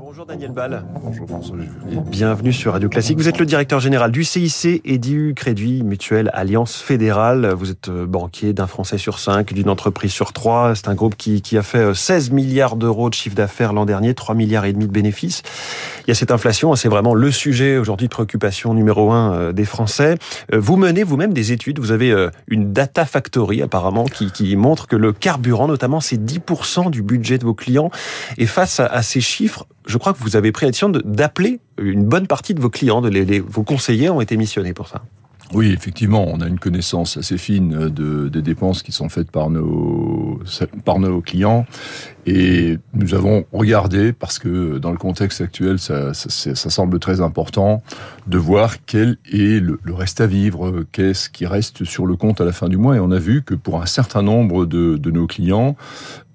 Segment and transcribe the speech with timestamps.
[0.00, 0.84] Bonjour Daniel Ball.
[1.02, 1.56] Bonjour François
[2.10, 3.18] Bienvenue sur Radio Classique.
[3.18, 7.52] Vous êtes le directeur général du CIC et du Crédit Mutuel Alliance Fédérale.
[7.52, 10.74] Vous êtes euh, banquier d'un Français sur cinq, d'une entreprise sur trois.
[10.76, 13.86] C'est un groupe qui, qui a fait 16 euh, milliards d'euros de chiffre d'affaires l'an
[13.86, 15.42] dernier, 3 milliards et demi de bénéfices.
[16.06, 19.52] Il y a cette inflation, c'est vraiment le sujet aujourd'hui de préoccupation numéro un euh,
[19.52, 20.16] des Français.
[20.52, 21.80] Vous menez vous-même des études.
[21.80, 22.14] Vous avez
[22.46, 27.38] une data factory apparemment qui, qui montre que le carburant, notamment, c'est 10% du budget
[27.38, 27.90] de vos clients.
[28.36, 31.60] Et face à, à ces chiffres, je crois que vous avez pris la décision d'appeler
[31.80, 35.02] une bonne partie de vos clients, de vos conseillers ont été missionnés pour ça.
[35.54, 39.48] Oui, effectivement, on a une connaissance assez fine de, des dépenses qui sont faites par
[39.48, 40.40] nos,
[40.84, 41.64] par nos clients.
[42.26, 47.82] Et nous avons regardé, parce que dans le contexte actuel, ça, semble très important,
[48.26, 52.42] de voir quel est le, le reste à vivre, qu'est-ce qui reste sur le compte
[52.42, 52.96] à la fin du mois.
[52.96, 55.76] Et on a vu que pour un certain nombre de, de nos clients,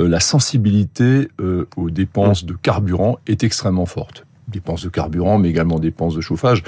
[0.00, 5.48] euh, la sensibilité euh, aux dépenses de carburant est extrêmement forte dépenses de carburant, mais
[5.48, 6.62] également dépenses de chauffage.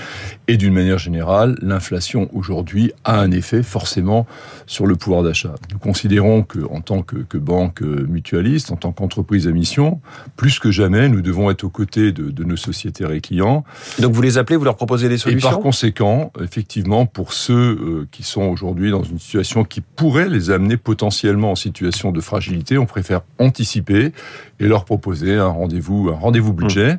[0.49, 4.27] Et d'une manière générale, l'inflation aujourd'hui a un effet forcément
[4.67, 5.55] sur le pouvoir d'achat.
[5.73, 10.01] Nous considérons que, en tant que, que, banque mutualiste, en tant qu'entreprise à mission,
[10.37, 13.65] plus que jamais, nous devons être aux côtés de, de, nos sociétaires et clients.
[13.99, 15.49] Donc vous les appelez, vous leur proposez des solutions?
[15.49, 20.29] Et par conséquent, effectivement, pour ceux euh, qui sont aujourd'hui dans une situation qui pourrait
[20.29, 24.13] les amener potentiellement en situation de fragilité, on préfère anticiper
[24.61, 26.95] et leur proposer un rendez-vous, un rendez-vous budget.
[26.95, 26.99] Mmh.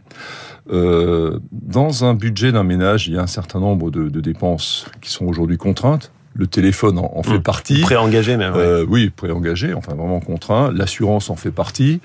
[0.75, 4.87] Euh, dans un budget d'un ménage, il y a un certain nombre de, de dépenses
[5.01, 6.11] qui sont aujourd'hui contraintes.
[6.37, 7.43] Le téléphone en, en fait mmh.
[7.43, 7.81] partie.
[7.81, 8.55] Préengagé même.
[8.55, 10.69] Euh, oui, préengagé, enfin vraiment contraint.
[10.73, 12.01] L'assurance en fait partie.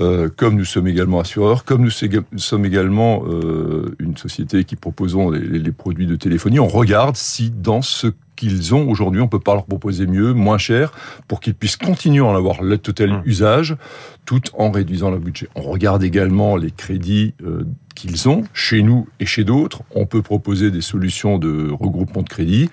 [0.00, 5.30] Euh, comme nous sommes également assureurs, comme nous sommes également euh, une société qui proposons
[5.30, 8.08] les, les, produits de téléphonie, on regarde si dans ce
[8.38, 10.92] qu'ils ont aujourd'hui, on peut pas leur proposer mieux, moins cher,
[11.26, 13.22] pour qu'ils puissent continuer à en avoir le total mmh.
[13.26, 13.76] usage,
[14.24, 15.48] tout en réduisant leur budget.
[15.54, 19.82] On regarde également les crédits euh, qu'ils ont chez nous et chez d'autres.
[19.94, 22.70] On peut proposer des solutions de regroupement de crédits.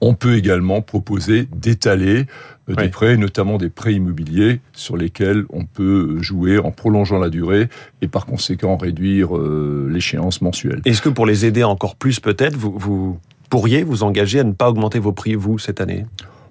[0.00, 2.26] On peut également proposer d'étaler
[2.68, 7.30] euh, des prêts, notamment des prêts immobiliers sur lesquels on peut jouer en prolongeant la
[7.30, 7.68] durée
[8.00, 10.80] et par conséquent réduire euh, l'échéance mensuelle.
[10.84, 13.18] Est-ce que pour les aider encore plus peut-être, vous, vous
[13.52, 16.06] pourriez vous engager à ne pas augmenter vos prix, vous, cette année?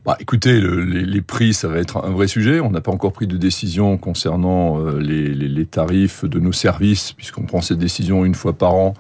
[0.05, 2.59] Bah, écoutez, le, les, prix, ça va être un vrai sujet.
[2.59, 7.41] On n'a pas encore pris de décision concernant euh, les, tarifs de nos services, puisqu'on
[7.47, 8.93] prend cette décision une fois par an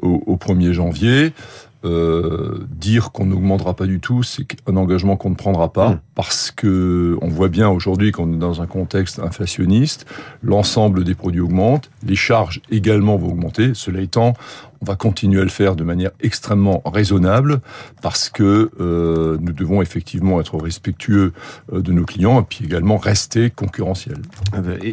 [0.00, 1.32] au, au 1er janvier.
[1.82, 6.00] Euh, dire qu'on n'augmentera pas du tout, c'est un engagement qu'on ne prendra pas, mmh.
[6.14, 10.04] parce que on voit bien aujourd'hui qu'on est dans un contexte inflationniste,
[10.42, 13.72] l'ensemble des produits augmente, les charges également vont augmenter.
[13.72, 14.34] Cela étant,
[14.82, 17.62] on va continuer à le faire de manière extrêmement raisonnable,
[18.02, 21.32] parce que euh, nous devons effectivement être respectueux
[21.72, 24.20] euh, de nos clients et puis également rester concurrentiels.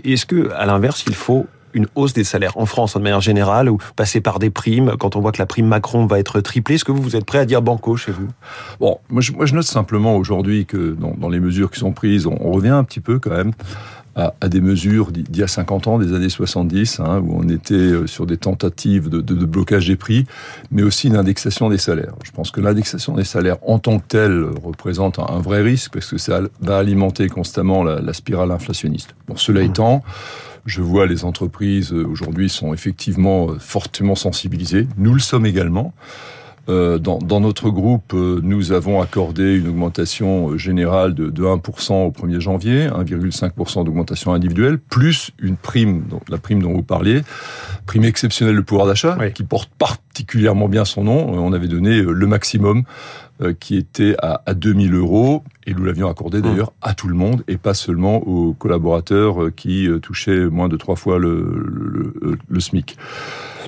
[0.05, 3.69] Est-ce que, à l'inverse, il faut une hausse des salaires en France de manière générale
[3.69, 6.75] ou passer par des primes quand on voit que la prime Macron va être triplée
[6.75, 8.27] Est-ce que vous, vous êtes prêt à dire banco chez vous?
[8.79, 11.91] Bon, moi je, moi je, note simplement aujourd'hui que dans, dans, les mesures qui sont
[11.91, 13.53] prises, on, on revient un petit peu quand même
[14.17, 17.47] à, à des mesures d'il y a 50 ans, des années 70, hein, où on
[17.47, 20.25] était euh, sur des tentatives de, de, de blocage des prix,
[20.71, 22.13] mais aussi une indexation des salaires.
[22.23, 25.93] Je pense que l'indexation des salaires en tant que telle représente un, un, vrai risque
[25.93, 29.15] parce que ça va alimenter constamment la, la spirale inflationniste.
[29.27, 29.65] Bon, cela mmh.
[29.65, 30.03] étant,
[30.67, 34.87] je vois les entreprises euh, aujourd'hui sont effectivement euh, fortement sensibilisées.
[34.97, 35.93] Nous le sommes également.
[36.69, 42.11] Euh, dans, dans, notre groupe, nous avons accordé une augmentation générale de, de 1% au
[42.11, 47.21] 1er janvier, 1,5% d'augmentation individuelle, plus une prime, la prime dont vous parliez,
[47.85, 49.31] prime exceptionnelle de pouvoir d'achat, oui.
[49.31, 51.29] qui porte particulièrement bien son nom.
[51.41, 52.83] On avait donné le maximum
[53.61, 56.89] qui était à, à 2000 euros et nous l'avions accordé d'ailleurs mmh.
[56.89, 61.19] à tout le monde et pas seulement aux collaborateurs qui touchaient moins de trois fois
[61.19, 62.97] le, le, le SMIC.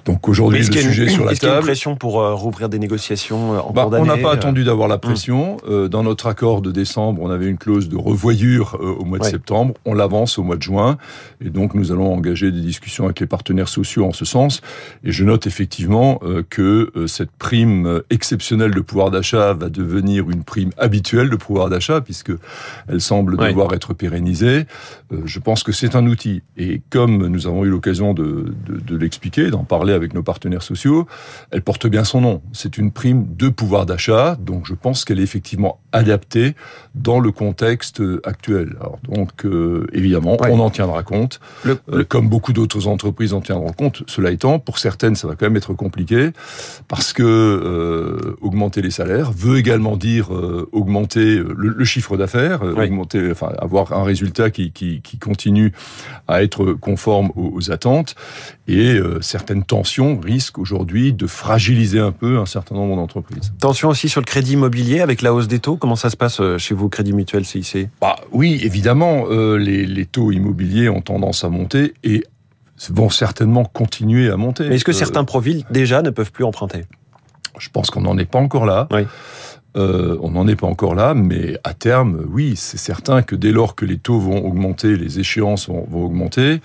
[0.05, 1.31] Donc aujourd'hui, le sujet une, sur la table.
[1.31, 3.99] Est-ce qu'il y a une pression pour euh, rouvrir des négociations euh, en bah, cours
[3.99, 4.33] On n'a pas euh...
[4.33, 5.57] attendu d'avoir la pression.
[5.67, 5.87] Mmh.
[5.87, 9.29] dans notre accord de décembre, on avait une clause de revoyure au mois de ouais.
[9.29, 9.73] septembre.
[9.85, 10.97] On l'avance au mois de juin.
[11.43, 14.61] Et donc, nous allons engager des discussions avec les partenaires sociaux en ce sens.
[15.03, 20.71] Et je note effectivement que cette prime exceptionnelle de pouvoir d'achat va devenir une prime
[20.77, 22.31] habituelle de pouvoir d'achat, puisque
[22.87, 23.49] elle semble ouais.
[23.49, 24.65] devoir être pérennisée.
[25.25, 26.43] je pense que c'est un outil.
[26.57, 30.63] Et comme nous avons eu l'occasion de, de, de l'expliquer, d'en parler avec nos partenaires
[30.63, 31.07] sociaux,
[31.51, 32.41] elle porte bien son nom.
[32.53, 36.55] C'est une prime de pouvoir d'achat, donc je pense qu'elle est effectivement adapté
[36.95, 38.75] dans le contexte actuel.
[38.79, 43.71] Alors donc, euh, évidemment, on en tiendra compte, euh, comme beaucoup d'autres entreprises en tiendront
[43.71, 44.03] compte.
[44.07, 46.29] Cela étant, pour certaines, ça va quand même être compliqué,
[46.87, 50.29] parce que euh, augmenter les salaires veut également dire
[50.71, 55.71] augmenter le, chiffre d'affaires, augmenter, enfin, avoir un résultat qui, qui, qui continue
[56.27, 58.15] à être conforme aux, aux attentes,
[58.67, 63.51] et certaines tensions risquent aujourd'hui de fragiliser un peu un certain nombre d'entreprises.
[63.59, 65.77] Tension aussi sur le crédit immobilier avec la hausse des taux?
[65.79, 69.85] Comment ça se passe euh, chez vous, Crédit Mutuel CIC bah, Oui, évidemment, euh, les,
[69.85, 72.23] les, taux immobiliers ont tendance à monter et
[72.89, 74.69] vont certainement continuer à monter.
[74.69, 76.83] Mais est-ce que euh, certains profils déjà ne peuvent plus emprunter?
[77.57, 78.87] Je pense qu'on n'en est pas encore là.
[78.91, 79.01] Oui.
[79.77, 83.51] Euh, on n'en est pas encore là, mais à terme, oui, c'est certain que dès
[83.51, 86.61] lors que les taux vont augmenter, les échéances vont, augmenter.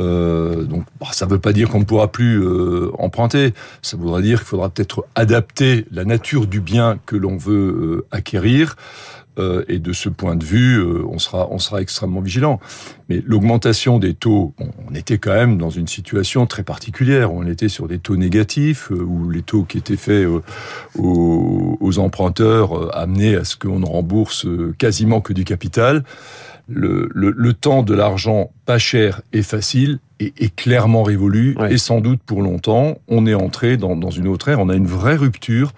[0.00, 3.54] Euh, donc, bah, ça ne veut pas dire qu'on ne pourra plus euh, emprunter.
[3.80, 8.74] Ça voudra dire qu'il faudra peut-être adapter la nature du bien que l'on veut acquérir.
[9.38, 12.60] Euh, et de ce point de vue, euh, on sera on sera extrêmement vigilant.
[13.08, 17.32] Mais l'augmentation des taux, on était quand même dans une situation très particulière.
[17.32, 21.98] On était sur des taux négatifs euh, où les taux qui étaient faits aux, aux,
[21.98, 24.46] emprunteurs amenaient à ce qu'on ne rembourse
[24.76, 26.04] quasiment que du capital.
[26.68, 32.00] Le, le temps de l'argent pas cher et facile est, est clairement révolu et sans
[32.00, 34.60] doute pour longtemps, on est entré dans, dans une autre ère.
[34.60, 35.72] On a une vraie rupture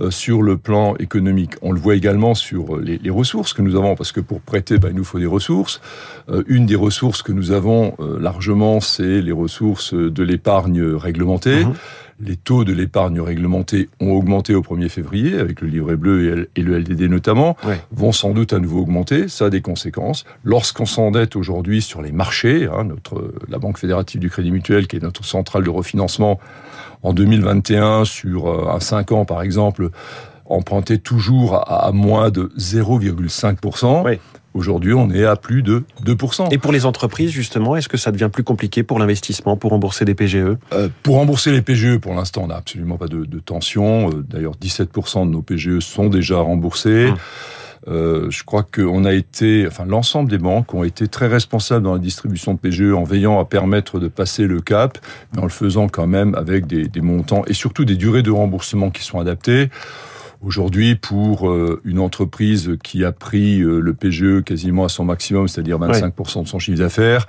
[0.00, 1.52] euh, sur le plan économique.
[1.62, 4.78] On le voit également sur les, les ressources que nous avons, parce que pour prêter,
[4.78, 5.80] ben, il nous faut des ressources.
[6.28, 11.64] Euh, une des ressources que nous avons euh, largement, c'est les ressources de l'épargne réglementée.
[11.64, 11.74] Mhm.
[12.20, 16.62] Les taux de l'épargne réglementée ont augmenté au 1er février, avec le livret bleu et
[16.62, 17.56] le LDD notamment,
[17.90, 19.28] vont sans doute à nouveau augmenter.
[19.28, 20.24] Ça a des conséquences.
[20.44, 24.96] Lorsqu'on s'endette aujourd'hui sur les marchés, hein, notre, la Banque fédérative du Crédit Mutuel, qui
[24.96, 26.38] est notre centrale de refinancement,
[27.02, 29.90] en 2021, sur euh, un 5 ans par exemple,
[30.46, 34.18] empruntait toujours à, moins de 0,5%.
[34.54, 36.52] Aujourd'hui, on est à plus de 2%.
[36.52, 40.04] Et pour les entreprises, justement, est-ce que ça devient plus compliqué pour l'investissement, pour rembourser
[40.04, 43.38] des PGE euh, Pour rembourser les PGE, pour l'instant, on n'a absolument pas de, de
[43.40, 44.10] tension.
[44.10, 47.08] Euh, d'ailleurs, 17% de nos PGE sont déjà remboursés.
[47.08, 47.16] Hum.
[47.86, 51.92] Euh, je crois qu'on a été, enfin l'ensemble des banques ont été très responsables dans
[51.92, 54.96] la distribution de PGE en veillant à permettre de passer le cap,
[55.34, 58.30] mais en le faisant quand même avec des, des montants et surtout des durées de
[58.30, 59.68] remboursement qui sont adaptées.
[60.44, 65.48] Aujourd'hui, pour euh, une entreprise qui a pris euh, le PGE quasiment à son maximum,
[65.48, 67.26] c'est-à-dire 25% de son chiffre d'affaires,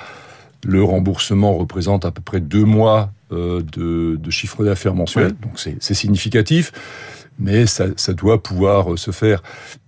[0.65, 5.93] le remboursement représente à peu près deux mois de, de chiffre d'affaires mensuel, donc c'est
[5.93, 6.71] significatif
[7.39, 9.41] mais ça, ça doit pouvoir euh, se faire.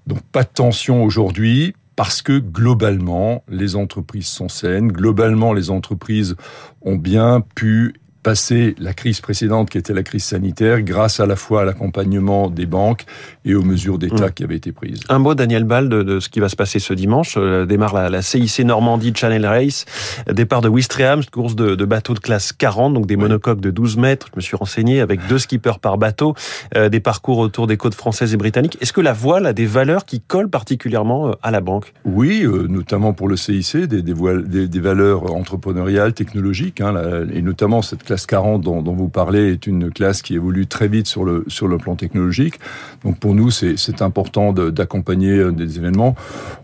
[0.05, 6.35] Donc pas de tension aujourd'hui, parce que globalement, les entreprises sont saines, globalement, les entreprises
[6.81, 7.95] ont bien pu
[8.27, 12.49] passer la crise précédente qui était la crise sanitaire grâce à la fois à l'accompagnement
[12.49, 13.05] des banques
[13.45, 14.31] et aux mesures d'État mmh.
[14.33, 14.99] qui avaient été prises.
[15.07, 17.35] Un mot, Daniel Ball, de, ce qui va se passer ce dimanche.
[17.37, 19.85] Euh, démarre la, CIC Normandie Channel Race.
[20.29, 23.95] Départ de Wistreham, course de, de bateaux de classe 40, donc des monocoques de 12
[23.95, 24.27] mètres.
[24.33, 26.35] Je me suis renseigné avec deux skippers par bateau,
[26.75, 28.77] euh, des parcours autour des côtes françaises et britanniques.
[28.81, 31.93] Est-ce que la voile a des valeurs qui collent particulièrement euh, à la banque?
[32.03, 36.93] Oui, notamment pour le CIC, des, des, des, valeurs entrepreneuriales, technologiques, hein,
[37.33, 40.87] et notamment cette classe 40 dont, dont, vous parlez est une classe qui évolue très
[40.87, 42.55] vite sur le, sur le plan technologique.
[43.03, 46.15] Donc pour nous, c'est important d'accompagner euh, des événements.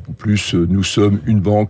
[0.10, 1.70] En plus, euh, nous sommes une banque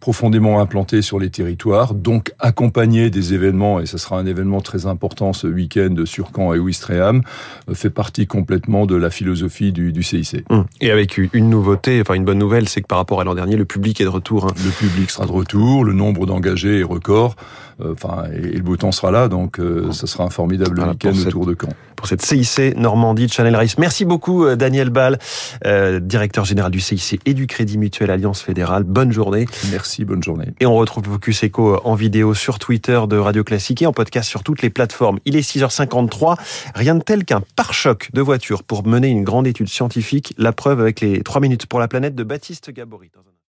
[0.00, 4.86] profondément implantée sur les territoires, donc accompagner des événements, et ce sera un événement très
[4.86, 7.22] important ce week-end sur Caen et Ouistreham,
[7.68, 10.44] euh, fait partie complètement de la philosophie du, du CIC.
[10.50, 10.66] Hum.
[10.80, 13.56] Et avec une nouveauté, enfin une bonne nouvelle, c'est que par rapport à l'an dernier,
[13.56, 14.46] le public est de retour.
[14.46, 14.54] Hein.
[14.64, 17.36] Le public sera de retour, le nombre d'engagés est record,
[17.82, 21.46] enfin, et le beau temps sera là, donc euh, ça sera un formidable week-end autour
[21.46, 21.70] de Caen.
[21.96, 23.78] Pour cette CIC Normandie Channel Race.
[23.78, 25.18] Merci beaucoup euh, Daniel Ball,
[25.64, 28.84] euh, directeur général du CIC et du Crédit Mutuel Alliance Fédérale.
[28.84, 29.46] Bonne journée.
[29.70, 30.46] Merci, bonne journée.
[30.60, 34.28] Et on retrouve Focus Echo en vidéo sur Twitter de Radio Classique et en podcast
[34.28, 35.18] sur toutes les plateformes.
[35.24, 36.36] Il est 6h53.
[36.74, 40.34] Rien de tel qu'un pare-choc de voiture pour mener une grande étude scientifique.
[40.38, 43.10] La preuve avec les 3 minutes pour la planète de Baptiste Gabory.